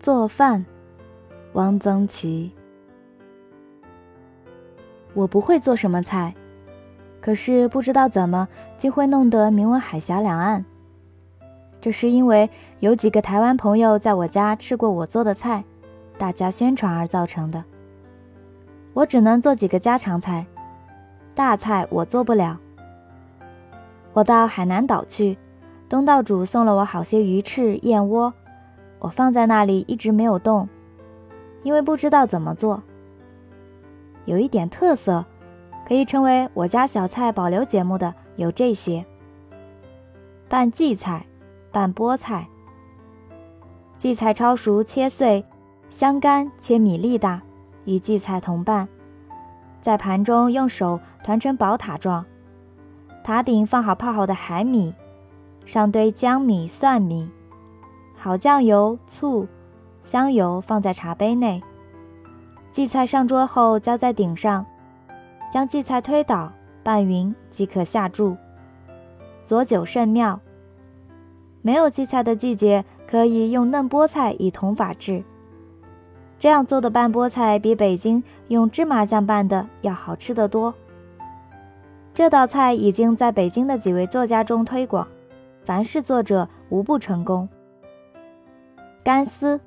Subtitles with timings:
[0.00, 0.64] 做饭，
[1.52, 2.50] 汪曾祺。
[5.12, 6.34] 我不会做什么菜，
[7.20, 10.64] 可是不知道怎么竟会弄得名闻海峡两岸。
[11.82, 15.62] 这是因为有几个台湾朋友在我家吃过我做的菜，
[16.16, 17.62] 大家宣传而造成的。
[18.94, 20.46] 我只能做几个家常菜，
[21.34, 22.58] 大菜我做不了。
[24.14, 25.36] 我到海南岛去，
[25.90, 28.32] 东道主送了我好些鱼翅、燕窝。
[29.00, 30.68] 我放在那里一直没有动，
[31.64, 32.80] 因为不知道怎么做。
[34.26, 35.24] 有一点特色，
[35.88, 39.04] 可以称为我家小菜保留节目的有这些：
[40.48, 41.26] 拌荠菜、
[41.72, 42.46] 拌菠菜。
[43.98, 45.44] 荠菜焯熟切碎，
[45.88, 47.42] 香干切米粒大，
[47.86, 48.86] 与荠菜同拌，
[49.80, 52.24] 在盘中用手团成宝塔状，
[53.24, 54.94] 塔顶放好泡好的海米，
[55.64, 57.28] 上堆姜米、蒜米。
[58.22, 59.48] 好酱油、醋、
[60.04, 61.62] 香油放在茶杯内。
[62.70, 64.66] 荠菜上桌后浇在顶上，
[65.50, 68.36] 将荠菜推倒拌匀即可下注。
[69.46, 70.38] 佐酒甚妙。
[71.62, 75.24] 没有荠菜的季节，可以用嫩菠菜以同法制。
[76.38, 80.74] 这样做的拌菠菜比北京用芝麻酱拌的要好吃得多。
[82.12, 85.08] 这道菜已经在北京的几位作家中推广，
[85.64, 87.48] 凡是作者无不成功。
[89.02, 89.58] 干丝，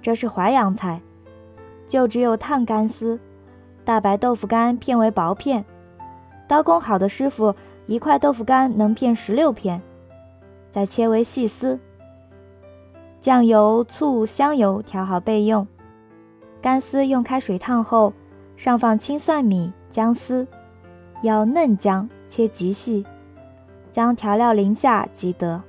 [0.00, 1.00] 这是淮扬菜，
[1.86, 3.20] 就只有烫干丝。
[3.84, 5.64] 大白豆腐干片为薄片，
[6.48, 7.54] 刀工好的师傅
[7.86, 9.82] 一块豆腐干能片十六片，
[10.72, 11.78] 再切为细丝。
[13.20, 15.66] 酱油、醋、香油调好备用。
[16.62, 18.14] 干丝用开水烫后，
[18.56, 20.46] 上放青蒜米、姜丝，
[21.20, 23.04] 要嫩姜切极细，
[23.90, 25.62] 将调料淋下即得。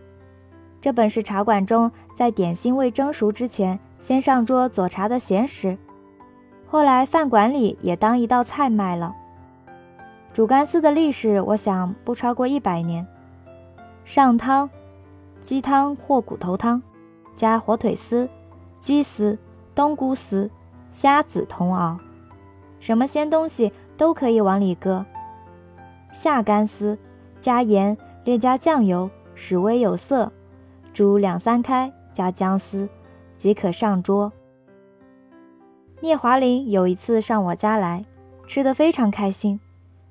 [0.86, 5.76] 这本是茶馆中在点心未蒸熟之前先上桌佐茶的闲食，
[6.68, 9.16] 后来饭馆里也当一道菜卖了。
[10.32, 13.04] 煮干丝的历史，我想不超过一百年。
[14.04, 14.70] 上汤，
[15.42, 16.80] 鸡汤或骨头汤，
[17.36, 18.30] 加火腿丝、
[18.80, 19.36] 鸡丝、
[19.74, 20.52] 冬菇丝、
[20.92, 21.98] 虾子同熬，
[22.80, 25.04] 什么鲜东西都可以往里搁。
[26.14, 26.96] 下干丝，
[27.42, 30.32] 加盐，略加酱油，使微有色。
[30.96, 32.88] 煮两三开，加姜丝，
[33.36, 34.32] 即可上桌。
[36.00, 38.06] 聂华苓有一次上我家来，
[38.48, 39.60] 吃得非常开心，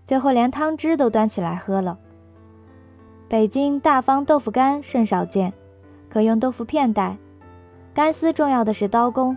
[0.05, 1.99] 最后连汤汁都端起来喝了。
[3.31, 5.55] 北京大方豆腐干甚少见，
[6.11, 7.17] 可用豆腐片代。
[7.95, 9.35] 干丝重要的是刀工，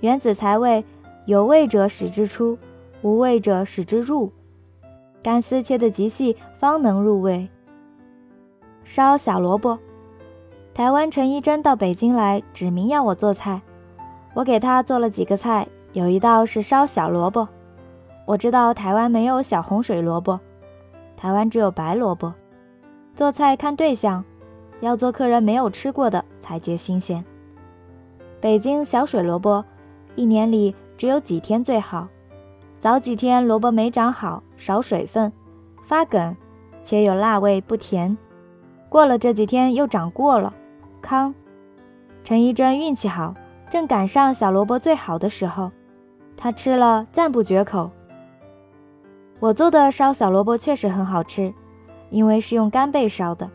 [0.00, 0.84] 原子才味，
[1.24, 2.58] 有味者使之出，
[3.00, 4.30] 无味者使之入。
[5.22, 7.48] 干丝切得极细，方能入味。
[8.84, 9.78] 烧小萝卜。
[10.78, 13.60] 台湾陈一贞到北京来，指明要我做菜，
[14.32, 17.48] 我给他做了几个菜，有一道是烧小萝卜。
[18.24, 20.38] 我知道台湾没有小红水萝卜，
[21.16, 22.32] 台湾只有白萝卜。
[23.12, 24.24] 做菜看对象，
[24.78, 27.24] 要做客人没有吃过的才觉新鲜。
[28.40, 29.64] 北京小水萝卜，
[30.14, 32.06] 一年里只有几天最好，
[32.78, 35.32] 早几天萝卜没长好，少水分，
[35.88, 36.36] 发梗，
[36.84, 38.16] 且有辣味不甜。
[38.88, 40.54] 过了这几天又长过了。
[41.00, 41.34] 康，
[42.24, 43.34] 陈一贞运气好，
[43.70, 45.70] 正赶上小萝卜最好的时候，
[46.36, 47.90] 他吃了赞不绝口。
[49.40, 51.52] 我做的烧小萝卜确实很好吃，
[52.10, 53.48] 因为是用干贝烧的，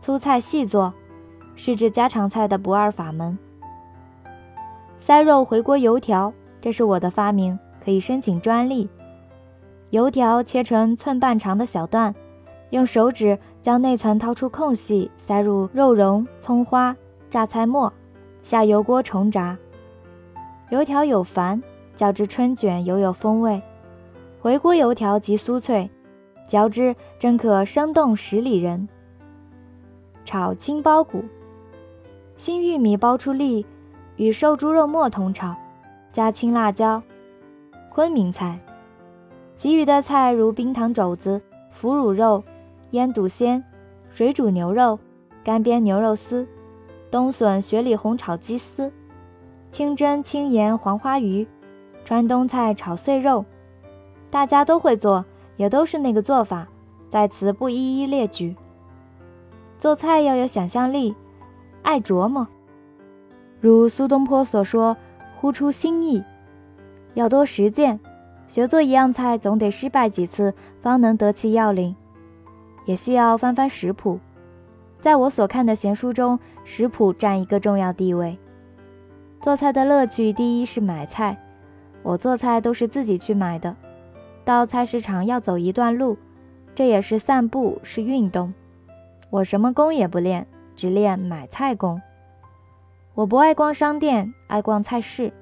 [0.00, 0.92] 粗菜细做，
[1.54, 3.38] 是制家常菜的不二法门。
[4.98, 8.88] 塞肉回锅油条，这是我的发明，可以申请专利。
[9.90, 12.14] 油条切成寸半长的小段，
[12.72, 13.38] 用手指。
[13.62, 16.96] 将内层掏出空隙，塞入肉蓉、葱花、
[17.30, 17.92] 榨菜末，
[18.42, 19.56] 下油锅重炸。
[20.70, 21.62] 油条有繁，
[21.94, 23.62] 较之春卷犹有风味。
[24.40, 25.88] 回锅油条极酥脆，
[26.48, 28.88] 嚼之真可生动十里人。
[30.24, 31.22] 炒青包谷，
[32.36, 33.64] 新玉米包出粒，
[34.16, 35.54] 与瘦猪肉末同炒，
[36.10, 37.00] 加青辣椒。
[37.90, 38.58] 昆明菜，
[39.56, 41.40] 其余的菜如冰糖肘子、
[41.70, 42.42] 腐乳肉。
[42.92, 43.64] 腌笃鲜、
[44.10, 44.98] 水煮牛肉、
[45.42, 46.46] 干煸牛肉丝、
[47.10, 48.92] 冬笋雪里红炒鸡丝、
[49.70, 51.46] 清蒸青盐黄花鱼、
[52.04, 53.46] 川东菜炒碎肉，
[54.30, 55.24] 大家都会做，
[55.56, 56.68] 也都是那个做法，
[57.08, 58.54] 在此不一一列举。
[59.78, 61.14] 做菜要有想象力，
[61.80, 62.46] 爱琢磨，
[63.58, 64.94] 如苏东坡所说
[65.40, 66.22] ：“呼出新意。”
[67.14, 67.98] 要多实践，
[68.48, 70.52] 学做一样菜，总得失败几次，
[70.82, 71.96] 方能得其要领。
[72.84, 74.18] 也需要翻翻食谱，
[75.00, 78.38] 在我所看的闲书中，食谱占一个重要地位。
[79.40, 81.36] 做菜的乐趣，第一是买菜，
[82.02, 83.74] 我做菜都是自己去买的。
[84.44, 86.16] 到菜市场要走一段路，
[86.74, 88.52] 这也是散步，是运动。
[89.30, 90.46] 我什么功也不练，
[90.76, 92.00] 只练买菜功。
[93.14, 95.32] 我不爱逛商店，爱逛菜市，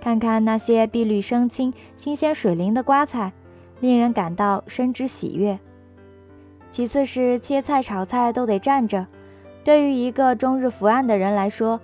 [0.00, 3.32] 看看那些碧绿生青、新鲜水灵的瓜菜，
[3.80, 5.58] 令人感到生之喜悦。
[6.70, 9.06] 其次是切菜、炒菜都得站着，
[9.64, 11.80] 对于一个终日伏案的人来说，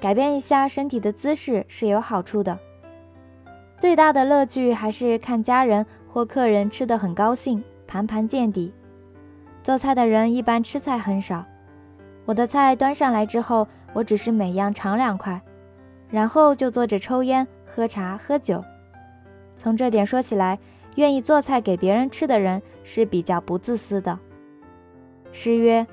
[0.00, 2.58] 改变一下身体的姿势是有好处的。
[3.76, 8.72] 最大的乐趣还是看家人或客人吃得很高兴，盘盘见底。
[9.62, 11.44] 做菜的人一般吃菜很少，
[12.24, 15.40] 我的菜端上来之后，我只是每样尝两块，
[16.10, 18.64] 然后就坐着抽烟、喝茶、喝酒。
[19.58, 20.58] 从这点说起来，
[20.94, 24.18] 愿意做菜给别人吃的人是比较不自私的。
[25.32, 25.86] 诗曰：“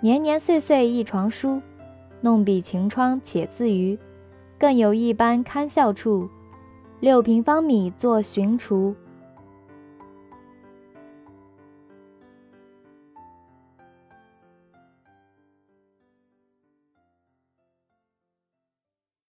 [0.00, 1.60] 年年岁岁一床书，
[2.20, 3.98] 弄笔晴窗且自娱。
[4.58, 6.28] 更有一般堪笑处，
[7.00, 8.94] 六平方米作寻厨。”